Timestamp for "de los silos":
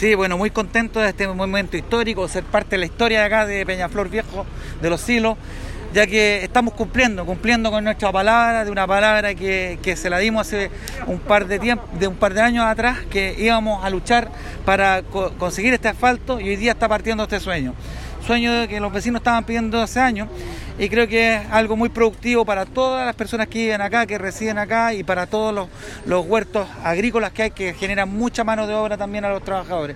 4.80-5.36